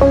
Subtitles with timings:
[0.00, 0.08] Hola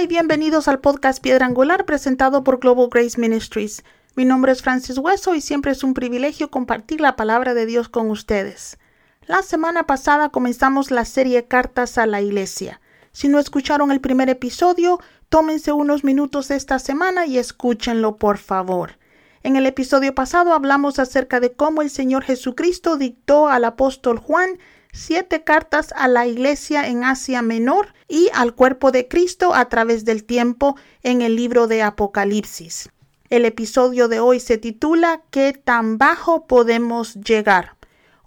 [0.00, 3.82] y bienvenidos al podcast Piedra Angular presentado por Global Grace Ministries.
[4.14, 7.88] Mi nombre es Francis Hueso y siempre es un privilegio compartir la palabra de Dios
[7.88, 8.78] con ustedes.
[9.26, 12.80] La semana pasada comenzamos la serie Cartas a la Iglesia.
[13.12, 14.98] Si no escucharon el primer episodio,
[15.28, 18.98] tómense unos minutos esta semana y escúchenlo por favor.
[19.42, 24.58] En el episodio pasado hablamos acerca de cómo el Señor Jesucristo dictó al apóstol Juan
[24.92, 30.04] siete cartas a la iglesia en Asia Menor y al cuerpo de Cristo a través
[30.04, 32.90] del tiempo en el libro de Apocalipsis.
[33.30, 37.76] El episodio de hoy se titula ¿Qué tan bajo podemos llegar?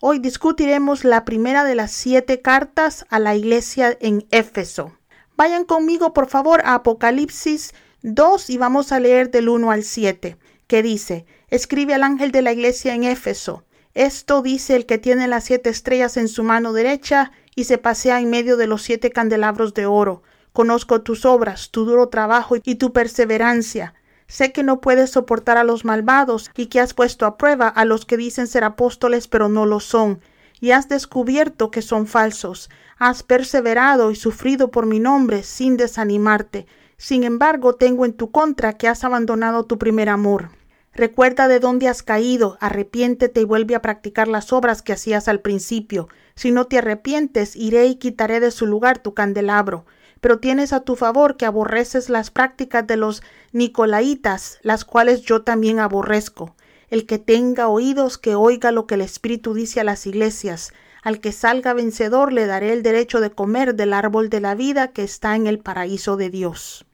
[0.08, 4.96] Hoy discutiremos la primera de las siete cartas a la iglesia en Éfeso.
[5.36, 7.73] Vayan conmigo por favor a Apocalipsis
[8.04, 12.44] 2 y vamos a leer del 1 al 7, que dice, escribe al ángel de
[12.44, 13.63] la iglesia en Éfeso.
[13.96, 18.22] Esto dice el que tiene las siete estrellas en su mano derecha y se pasea
[18.22, 20.22] en medio de los siete candelabros de oro.
[20.54, 23.96] Conozco tus obras, tu duro trabajo y tu perseverancia.
[24.27, 27.85] Sé que no puedes soportar a los malvados y que has puesto a prueba a
[27.85, 30.20] los que dicen ser apóstoles pero no lo son,
[30.59, 32.70] y has descubierto que son falsos.
[32.98, 36.65] Has perseverado y sufrido por mi nombre sin desanimarte.
[36.98, 40.49] Sin embargo, tengo en tu contra que has abandonado tu primer amor.
[40.93, 45.41] Recuerda de dónde has caído, arrepiéntete y vuelve a practicar las obras que hacías al
[45.41, 46.07] principio.
[46.35, 49.85] Si no te arrepientes, iré y quitaré de su lugar tu candelabro.
[50.26, 55.43] Pero tienes a tu favor que aborreces las prácticas de los Nicolaitas, las cuales yo
[55.43, 56.55] también aborrezco.
[56.90, 60.73] El que tenga oídos, que oiga lo que el Espíritu dice a las iglesias.
[61.04, 64.94] Al que salga vencedor le daré el derecho de comer del árbol de la vida
[64.94, 66.88] que está en el paraíso de Dios.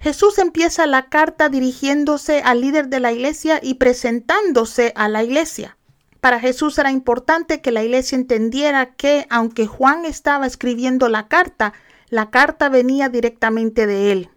[0.00, 5.76] Jesús empieza la carta dirigiéndose al líder de la iglesia y presentándose a la iglesia.
[6.22, 11.74] Para Jesús era importante que la iglesia entendiera que, aunque Juan estaba escribiendo la carta,
[12.12, 14.28] la carta venía directamente de él.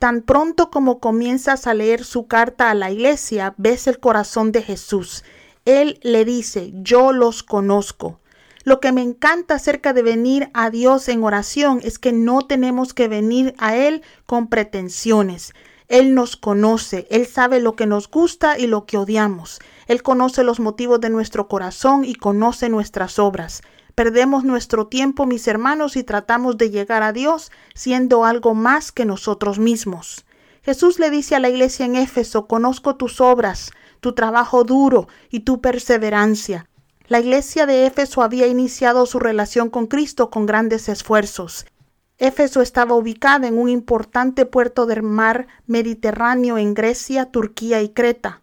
[0.00, 4.62] Tan pronto como comienzas a leer su carta a la iglesia, ves el corazón de
[4.62, 5.22] Jesús.
[5.64, 8.18] Él le dice, yo los conozco.
[8.64, 12.94] Lo que me encanta acerca de venir a Dios en oración es que no tenemos
[12.94, 15.52] que venir a Él con pretensiones.
[15.86, 19.60] Él nos conoce, Él sabe lo que nos gusta y lo que odiamos.
[19.86, 23.62] Él conoce los motivos de nuestro corazón y conoce nuestras obras.
[24.00, 29.04] Perdemos nuestro tiempo, mis hermanos, y tratamos de llegar a Dios siendo algo más que
[29.04, 30.24] nosotros mismos.
[30.62, 35.40] Jesús le dice a la iglesia en Éfeso, conozco tus obras, tu trabajo duro y
[35.40, 36.66] tu perseverancia.
[37.08, 41.66] La iglesia de Éfeso había iniciado su relación con Cristo con grandes esfuerzos.
[42.16, 48.40] Éfeso estaba ubicada en un importante puerto del mar Mediterráneo en Grecia, Turquía y Creta.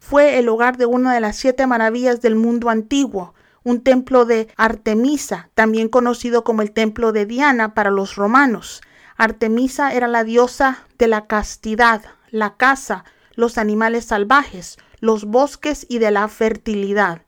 [0.00, 4.48] Fue el hogar de una de las siete maravillas del mundo antiguo, un templo de
[4.56, 8.82] Artemisa, también conocido como el templo de Diana para los romanos.
[9.16, 13.04] Artemisa era la diosa de la castidad, la caza,
[13.34, 17.22] los animales salvajes, los bosques y de la fertilidad.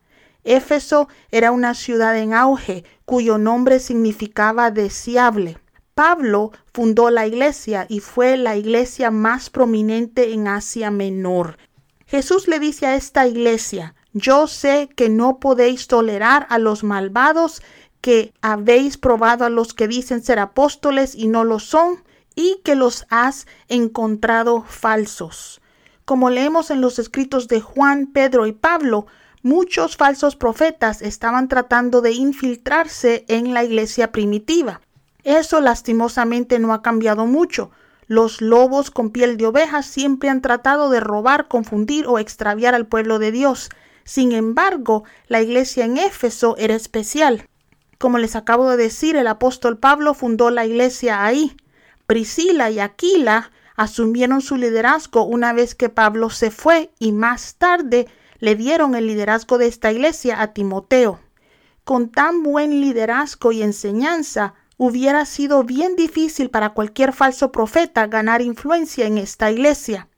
[0.45, 5.59] Éfeso era una ciudad en auge cuyo nombre significaba deseable.
[5.95, 11.57] Pablo fundó la iglesia y fue la iglesia más prominente en Asia Menor.
[12.07, 17.63] Jesús le dice a esta iglesia, yo sé que no podéis tolerar a los malvados,
[18.01, 22.03] que habéis probado a los que dicen ser apóstoles y no lo son,
[22.35, 25.61] y que los has encontrado falsos.
[26.07, 29.07] Como leemos en los escritos de Juan, Pedro y Pablo,
[29.43, 34.81] muchos falsos profetas estaban tratando de infiltrarse en la iglesia primitiva.
[35.25, 37.71] Eso lastimosamente no ha cambiado mucho.
[38.07, 42.87] Los lobos con piel de oveja siempre han tratado de robar, confundir o extraviar al
[42.87, 43.69] pueblo de Dios.
[44.07, 47.49] Sin embargo, la iglesia en Éfeso era especial.
[47.99, 51.57] Como les acabo de decir, el apóstol Pablo fundó la iglesia ahí.
[52.07, 58.07] Priscila y Aquila asumieron su liderazgo una vez que Pablo se fue y más tarde
[58.39, 61.19] le dieron el liderazgo de esta iglesia a Timoteo.
[61.83, 68.41] Con tan buen liderazgo y enseñanza, hubiera sido bien difícil para cualquier falso profeta ganar
[68.41, 70.09] influencia en esta iglesia.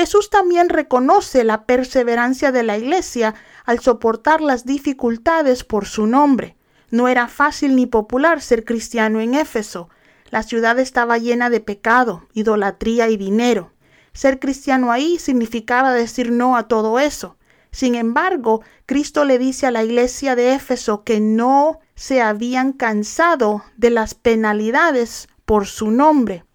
[0.00, 3.34] Jesús también reconoce la perseverancia de la iglesia
[3.66, 6.56] al soportar las dificultades por su nombre.
[6.88, 9.90] No era fácil ni popular ser cristiano en Éfeso.
[10.30, 13.74] La ciudad estaba llena de pecado, idolatría y dinero.
[14.14, 17.36] Ser cristiano ahí significaba decir no a todo eso.
[17.70, 23.64] Sin embargo, Cristo le dice a la iglesia de Éfeso que no se habían cansado
[23.76, 26.46] de las penalidades por su nombre.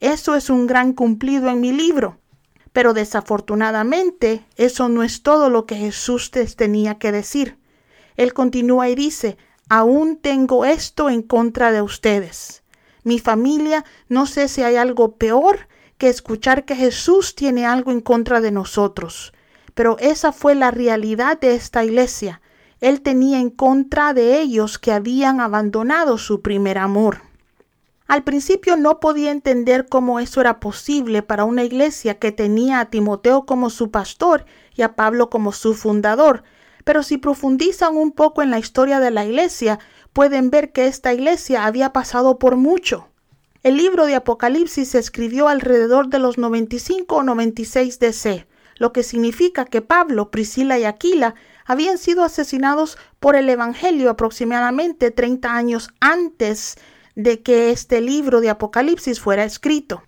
[0.00, 2.18] Eso es un gran cumplido en mi libro.
[2.74, 7.56] Pero desafortunadamente, eso no es todo lo que Jesús les tenía que decir.
[8.16, 9.38] Él continúa y dice,
[9.68, 12.64] aún tengo esto en contra de ustedes.
[13.04, 15.68] Mi familia, no sé si hay algo peor
[15.98, 19.32] que escuchar que Jesús tiene algo en contra de nosotros.
[19.74, 22.40] Pero esa fue la realidad de esta iglesia.
[22.80, 27.20] Él tenía en contra de ellos que habían abandonado su primer amor.
[28.06, 32.90] Al principio no podía entender cómo eso era posible para una iglesia que tenía a
[32.90, 36.42] Timoteo como su pastor y a Pablo como su fundador,
[36.84, 39.78] pero si profundizan un poco en la historia de la iglesia,
[40.12, 43.08] pueden ver que esta iglesia había pasado por mucho.
[43.62, 48.46] El libro de Apocalipsis se escribió alrededor de los 95 o 96 DC,
[48.76, 51.34] lo que significa que Pablo, Priscila y Aquila
[51.64, 56.76] habían sido asesinados por el Evangelio aproximadamente 30 años antes
[57.14, 60.02] de que este libro de Apocalipsis fuera escrito.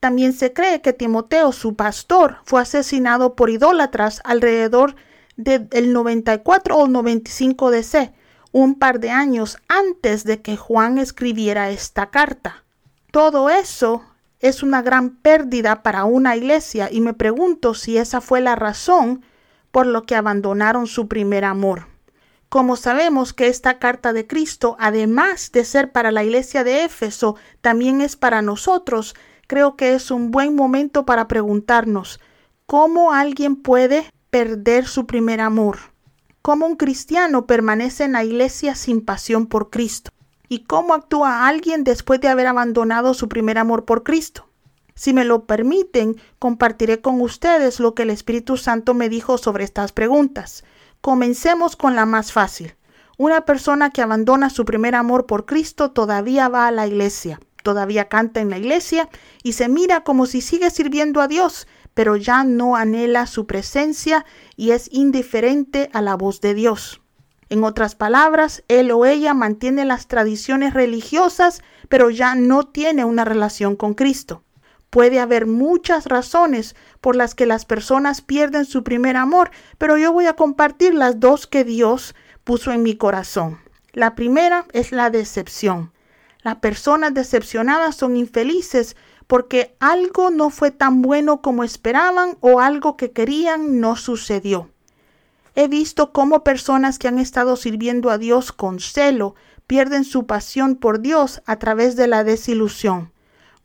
[0.00, 4.94] También se cree que Timoteo, su pastor, fue asesinado por idólatras alrededor
[5.36, 8.12] del 94 o 95 DC,
[8.52, 12.64] un par de años antes de que Juan escribiera esta carta.
[13.10, 14.02] Todo eso
[14.40, 19.22] es una gran pérdida para una iglesia y me pregunto si esa fue la razón
[19.70, 21.88] por lo que abandonaron su primer amor.
[22.48, 27.36] Como sabemos que esta carta de Cristo, además de ser para la iglesia de Éfeso,
[27.60, 29.14] también es para nosotros,
[29.46, 32.20] creo que es un buen momento para preguntarnos
[32.66, 35.78] cómo alguien puede perder su primer amor,
[36.42, 40.10] cómo un cristiano permanece en la iglesia sin pasión por Cristo
[40.48, 44.46] y cómo actúa alguien después de haber abandonado su primer amor por Cristo.
[44.94, 49.64] Si me lo permiten, compartiré con ustedes lo que el Espíritu Santo me dijo sobre
[49.64, 50.64] estas preguntas.
[51.06, 52.74] Comencemos con la más fácil.
[53.16, 58.08] Una persona que abandona su primer amor por Cristo todavía va a la iglesia, todavía
[58.08, 59.08] canta en la iglesia
[59.44, 64.26] y se mira como si sigue sirviendo a Dios, pero ya no anhela su presencia
[64.56, 67.00] y es indiferente a la voz de Dios.
[67.50, 73.24] En otras palabras, él o ella mantiene las tradiciones religiosas, pero ya no tiene una
[73.24, 74.42] relación con Cristo.
[74.90, 80.12] Puede haber muchas razones por las que las personas pierden su primer amor, pero yo
[80.12, 83.58] voy a compartir las dos que Dios puso en mi corazón.
[83.92, 85.92] La primera es la decepción.
[86.42, 88.96] Las personas decepcionadas son infelices
[89.26, 94.70] porque algo no fue tan bueno como esperaban o algo que querían no sucedió.
[95.54, 99.34] He visto cómo personas que han estado sirviendo a Dios con celo
[99.66, 103.12] pierden su pasión por Dios a través de la desilusión.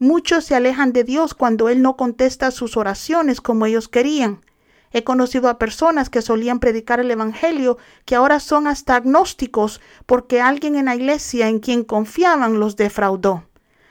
[0.02, 4.44] Muchos se alejan de Dios cuando Él no contesta sus oraciones como ellos querían.
[4.92, 10.42] He conocido a personas que solían predicar el Evangelio que ahora son hasta agnósticos porque
[10.42, 13.44] alguien en la iglesia en quien confiaban los defraudó.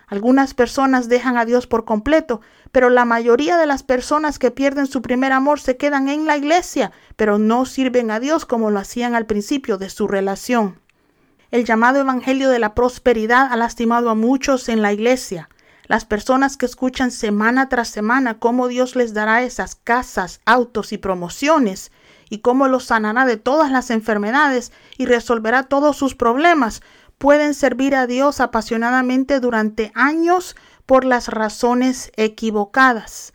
[0.09, 2.41] Algunas personas dejan a Dios por completo,
[2.73, 6.37] pero la mayoría de las personas que pierden su primer amor se quedan en la
[6.37, 10.81] iglesia, pero no sirven a Dios como lo hacían al principio de su relación.
[11.53, 15.49] El llamado Evangelio de la Prosperidad ha lastimado a muchos en la iglesia.
[15.91, 20.99] Las personas que escuchan semana tras semana cómo Dios les dará esas casas, autos y
[20.99, 21.91] promociones,
[22.29, 26.81] y cómo los sanará de todas las enfermedades y resolverá todos sus problemas,
[27.19, 30.55] pueden servir a Dios apasionadamente durante años
[30.87, 33.33] por las razones equivocadas.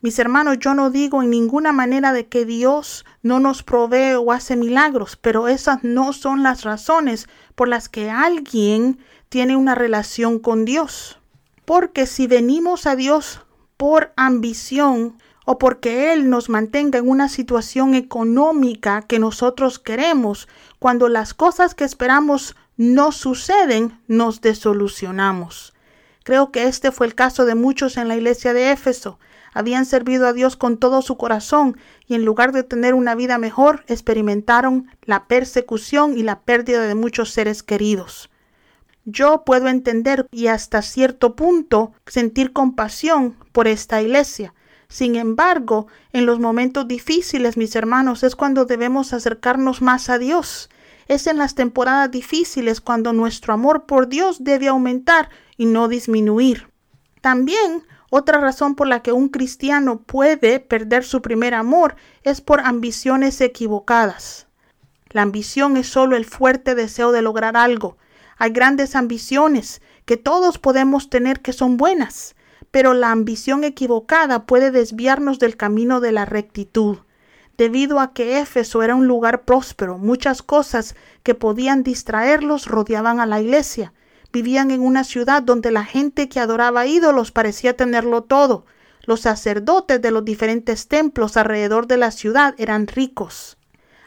[0.00, 4.30] Mis hermanos, yo no digo en ninguna manera de que Dios no nos provee o
[4.30, 10.38] hace milagros, pero esas no son las razones por las que alguien tiene una relación
[10.38, 11.17] con Dios.
[11.68, 13.42] Porque si venimos a Dios
[13.76, 20.48] por ambición o porque Él nos mantenga en una situación económica que nosotros queremos,
[20.78, 25.74] cuando las cosas que esperamos no suceden, nos desolucionamos.
[26.24, 29.18] Creo que este fue el caso de muchos en la iglesia de Éfeso.
[29.52, 33.36] Habían servido a Dios con todo su corazón y en lugar de tener una vida
[33.36, 38.30] mejor, experimentaron la persecución y la pérdida de muchos seres queridos.
[39.10, 44.52] Yo puedo entender y hasta cierto punto sentir compasión por esta iglesia.
[44.90, 50.68] Sin embargo, en los momentos difíciles, mis hermanos, es cuando debemos acercarnos más a Dios.
[51.06, 56.68] Es en las temporadas difíciles cuando nuestro amor por Dios debe aumentar y no disminuir.
[57.22, 62.60] También otra razón por la que un cristiano puede perder su primer amor es por
[62.60, 64.48] ambiciones equivocadas.
[65.08, 67.96] La ambición es solo el fuerte deseo de lograr algo,
[68.38, 72.36] hay grandes ambiciones que todos podemos tener que son buenas,
[72.70, 76.98] pero la ambición equivocada puede desviarnos del camino de la rectitud.
[77.56, 83.26] Debido a que Éfeso era un lugar próspero, muchas cosas que podían distraerlos rodeaban a
[83.26, 83.92] la iglesia.
[84.30, 88.66] vivían en una ciudad donde la gente que adoraba ídolos parecía tenerlo todo.
[89.06, 93.56] Los sacerdotes de los diferentes templos alrededor de la ciudad eran ricos.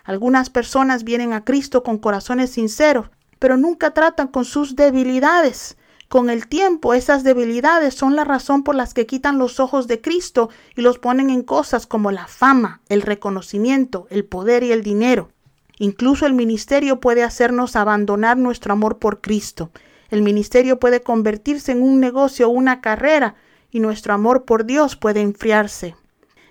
[0.04, 3.10] Algunas personas vienen a Cristo con corazones sinceros,
[3.42, 5.76] pero nunca tratan con sus debilidades.
[6.10, 10.00] Con el tiempo, esas debilidades son la razón por las que quitan los ojos de
[10.00, 14.84] Cristo y los ponen en cosas como la fama, el reconocimiento, el poder y el
[14.84, 15.32] dinero.
[15.80, 19.72] Incluso el ministerio puede hacernos abandonar nuestro amor por Cristo.
[20.12, 23.34] El ministerio puede convertirse en un negocio o una carrera
[23.72, 25.96] y nuestro amor por Dios puede enfriarse.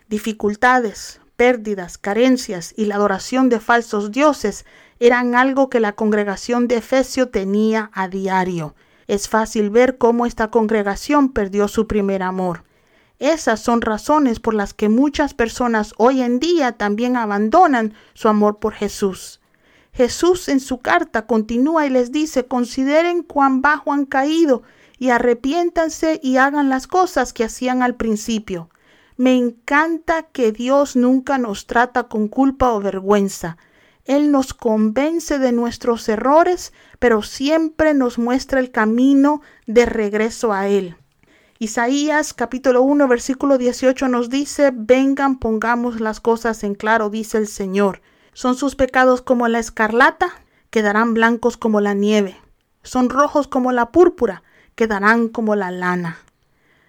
[0.08, 4.66] Dificultades, pérdidas, carencias y la adoración de falsos dioses
[5.00, 8.74] eran algo que la congregación de Efesio tenía a diario.
[9.08, 12.64] Es fácil ver cómo esta congregación perdió su primer amor.
[13.18, 18.58] Esas son razones por las que muchas personas hoy en día también abandonan su amor
[18.58, 19.40] por Jesús.
[19.92, 24.62] Jesús en su carta continúa y les dice, consideren cuán bajo han caído
[24.98, 28.68] y arrepiéntanse y hagan las cosas que hacían al principio.
[29.16, 33.56] Me encanta que Dios nunca nos trata con culpa o vergüenza.
[34.04, 40.68] Él nos convence de nuestros errores, pero siempre nos muestra el camino de regreso a
[40.68, 40.96] Él.
[41.58, 47.46] Isaías capítulo 1 versículo 18 nos dice, vengan, pongamos las cosas en claro, dice el
[47.46, 48.00] Señor.
[48.32, 50.30] Son sus pecados como la escarlata,
[50.70, 52.36] quedarán blancos como la nieve.
[52.82, 54.42] Son rojos como la púrpura,
[54.74, 56.18] quedarán como la lana.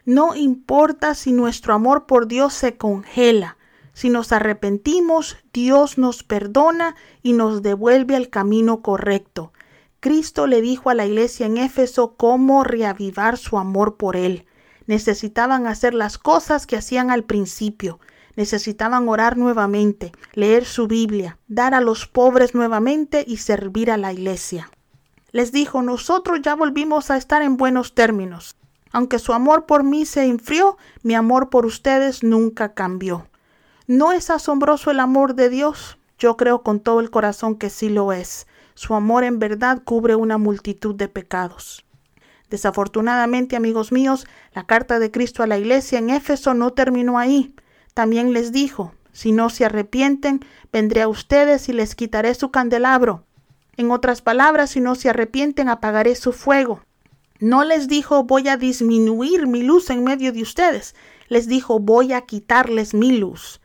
[0.05, 3.57] No importa si nuestro amor por Dios se congela,
[3.93, 9.51] si nos arrepentimos, Dios nos perdona y nos devuelve al camino correcto.
[9.99, 14.45] Cristo le dijo a la iglesia en Éfeso cómo reavivar su amor por él.
[14.87, 17.99] Necesitaban hacer las cosas que hacían al principio.
[18.35, 24.13] Necesitaban orar nuevamente, leer su Biblia, dar a los pobres nuevamente y servir a la
[24.13, 24.71] iglesia.
[25.31, 28.55] Les dijo, nosotros ya volvimos a estar en buenos términos.
[28.91, 33.27] Aunque su amor por mí se enfrió, mi amor por ustedes nunca cambió.
[33.87, 35.97] ¿No es asombroso el amor de Dios?
[36.19, 38.45] Yo creo con todo el corazón que sí lo es.
[38.75, 41.83] Su amor en verdad cubre una multitud de pecados.
[42.49, 47.55] Desafortunadamente, amigos míos, la carta de Cristo a la iglesia en Éfeso no terminó ahí.
[47.93, 53.25] También les dijo, si no se arrepienten, vendré a ustedes y les quitaré su candelabro.
[53.77, 56.81] En otras palabras, si no se arrepienten, apagaré su fuego.
[57.39, 60.93] No les dijo voy a disminuir mi luz en medio de ustedes,
[61.29, 63.60] les dijo voy a quitarles mi luz.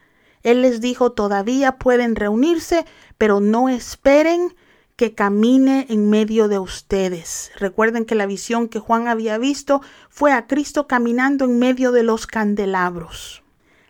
[0.46, 2.86] Él les dijo todavía pueden reunirse,
[3.18, 4.54] pero no esperen
[4.94, 7.50] que camine en medio de ustedes.
[7.56, 12.04] Recuerden que la visión que Juan había visto fue a Cristo caminando en medio de
[12.04, 13.42] los candelabros.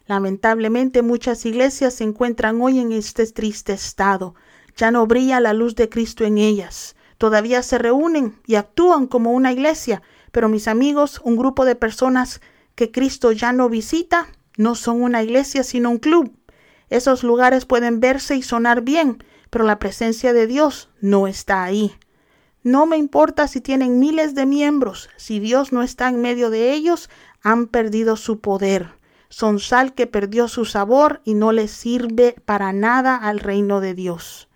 [0.06, 4.34] Lamentablemente muchas iglesias se encuentran hoy en este triste estado.
[4.78, 6.96] Ya no brilla la luz de Cristo en ellas.
[7.18, 10.00] Todavía se reúnen y actúan como una iglesia,
[10.32, 12.40] pero mis amigos, un grupo de personas
[12.75, 16.32] que Cristo ya no visita, no son una iglesia sino un club.
[16.90, 21.96] Esos lugares pueden verse y sonar bien, pero la presencia de Dios no está ahí.
[22.62, 26.72] No me importa si tienen miles de miembros, si Dios no está en medio de
[26.72, 27.08] ellos,
[27.42, 28.94] han perdido su poder.
[29.28, 33.94] Son sal que perdió su sabor y no les sirve para nada al reino de
[33.94, 34.48] Dios.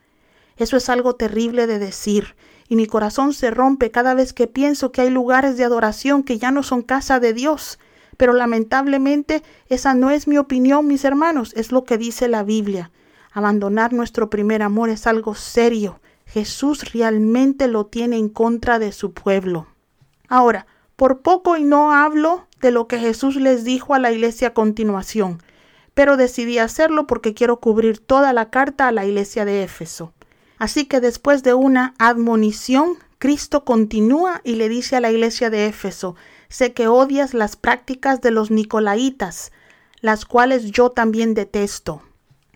[0.56, 2.37] Eso es algo terrible de decir,
[2.68, 6.38] y mi corazón se rompe cada vez que pienso que hay lugares de adoración que
[6.38, 7.78] ya no son casa de Dios.
[8.21, 12.91] Pero lamentablemente esa no es mi opinión, mis hermanos, es lo que dice la Biblia.
[13.33, 16.03] Abandonar nuestro primer amor es algo serio.
[16.27, 19.69] Jesús realmente lo tiene en contra de su pueblo.
[20.29, 24.49] Ahora, por poco y no hablo de lo que Jesús les dijo a la iglesia
[24.49, 25.43] a continuación,
[25.95, 30.12] pero decidí hacerlo porque quiero cubrir toda la carta a la iglesia de Éfeso.
[30.59, 35.69] Así que después de una admonición, Cristo continúa y le dice a la iglesia de
[35.69, 36.17] Éfeso,
[36.50, 39.52] sé que odias las prácticas de los nicolaitas,
[40.02, 42.02] las cuales yo también detesto.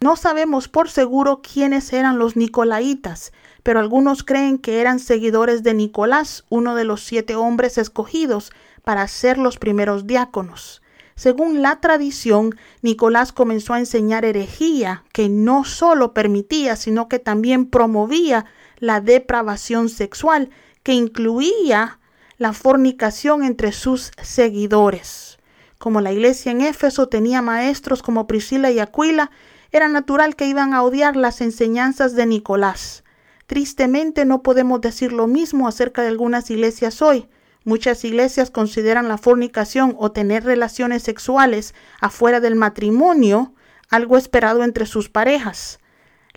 [0.01, 3.33] No sabemos por seguro quiénes eran los nicolaitas,
[3.63, 9.09] pero algunos creen que eran seguidores de Nicolás, uno de los siete hombres escogidos para
[9.09, 10.83] ser los primeros diáconos.
[11.17, 17.71] Según la tradición, Nicolás comenzó a enseñar herejía que no solo permitía, sino que también
[17.71, 18.47] promovía
[18.79, 20.51] la depravación sexual,
[20.83, 22.01] que incluía
[22.45, 25.39] la fornicación entre sus seguidores.
[25.79, 29.31] Como la iglesia en Éfeso tenía maestros como Priscila y Aquila,
[29.73, 33.03] era natural que iban a odiar las enseñanzas de Nicolás.
[33.47, 37.31] Tristemente no podemos decir lo mismo acerca de algunas iglesias hoy.
[37.65, 43.55] Muchas iglesias consideran la fornicación o tener relaciones sexuales afuera del matrimonio
[43.89, 45.79] algo esperado entre sus parejas.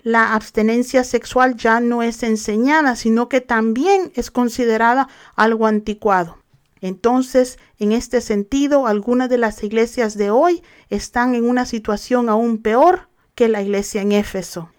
[0.08, 6.38] La abstenencia sexual ya no es enseñada, sino que también es considerada algo anticuado.
[6.80, 12.56] Entonces, en este sentido, algunas de las iglesias de hoy están en una situación aún
[12.56, 14.70] peor que la iglesia en Éfeso.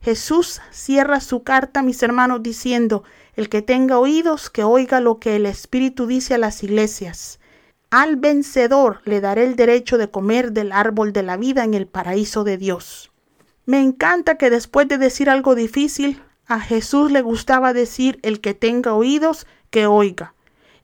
[0.00, 3.04] Jesús cierra su carta, mis hermanos, diciendo,
[3.36, 7.40] el que tenga oídos, que oiga lo que el Espíritu dice a las iglesias.
[7.90, 11.86] Al vencedor le daré el derecho de comer del árbol de la vida en el
[11.86, 13.10] paraíso de Dios.
[13.68, 18.54] Me encanta que después de decir algo difícil, a Jesús le gustaba decir el que
[18.54, 20.32] tenga oídos, que oiga.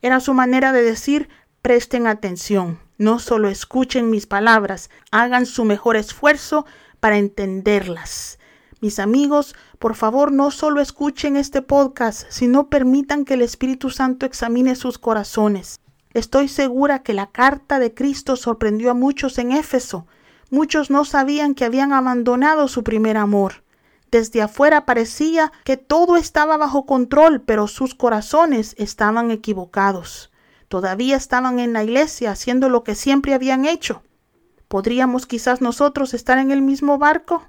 [0.03, 1.27] Era su manera de decir
[1.63, 6.67] presten atención, no solo escuchen mis palabras, hagan su mejor esfuerzo
[6.99, 8.37] para entenderlas.
[8.81, 14.27] Mis amigos, por favor no solo escuchen este podcast, sino permitan que el Espíritu Santo
[14.27, 15.79] examine sus corazones.
[16.13, 20.05] Estoy segura que la carta de Cristo sorprendió a muchos en Éfeso.
[20.49, 23.63] Muchos no sabían que habían abandonado su primer amor.
[24.11, 30.31] Desde afuera parecía que todo estaba bajo control, pero sus corazones estaban equivocados.
[30.67, 34.03] Todavía estaban en la iglesia haciendo lo que siempre habían hecho.
[34.67, 37.43] ¿Podríamos quizás nosotros estar en el mismo barco?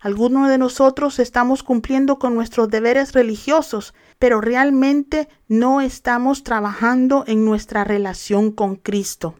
[0.00, 7.44] Algunos de nosotros estamos cumpliendo con nuestros deberes religiosos, pero realmente no estamos trabajando en
[7.44, 9.36] nuestra relación con Cristo.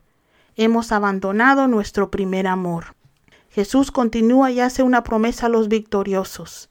[0.57, 2.95] Hemos abandonado nuestro primer amor.
[3.51, 6.71] Jesús continúa y hace una promesa a los victoriosos.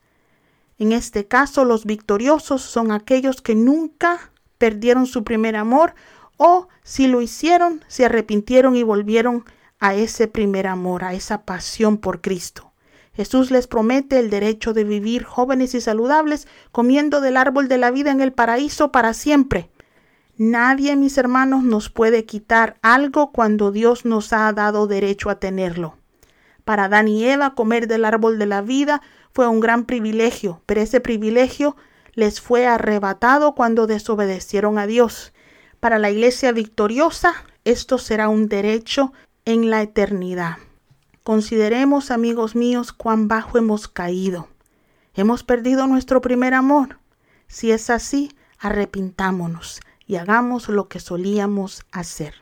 [0.78, 5.94] En este caso, los victoriosos son aquellos que nunca perdieron su primer amor
[6.36, 9.44] o si lo hicieron, se arrepintieron y volvieron
[9.80, 12.72] a ese primer amor, a esa pasión por Cristo.
[13.14, 17.90] Jesús les promete el derecho de vivir jóvenes y saludables comiendo del árbol de la
[17.90, 19.70] vida en el paraíso para siempre.
[20.36, 25.96] Nadie, mis hermanos, nos puede quitar algo cuando Dios nos ha dado derecho a tenerlo.
[26.64, 29.00] Para Adán y Eva comer del árbol de la vida
[29.32, 31.76] fue un gran privilegio, pero ese privilegio
[32.14, 35.32] les fue arrebatado cuando desobedecieron a Dios.
[35.78, 39.12] Para la iglesia victoriosa, esto será un derecho
[39.44, 40.56] en la eternidad.
[41.22, 44.48] Consideremos, amigos míos, cuán bajo hemos caído.
[45.14, 46.98] Hemos perdido nuestro primer amor.
[47.46, 52.34] Si es así, arrepintámonos y hagamos lo que solíamos hacer.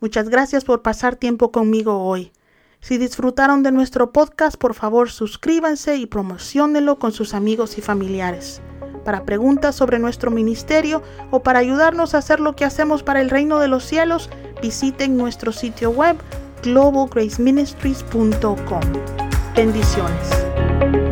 [0.00, 2.32] Muchas gracias por pasar tiempo conmigo hoy.
[2.80, 8.60] Si disfrutaron de nuestro podcast, por favor suscríbanse y promocionenlo con sus amigos y familiares.
[9.04, 13.30] Para preguntas sobre nuestro ministerio o para ayudarnos a hacer lo que hacemos para el
[13.30, 16.16] reino de los cielos, visiten nuestro sitio web
[16.62, 18.82] globalgraceministries.com.
[19.54, 21.05] Bendiciones.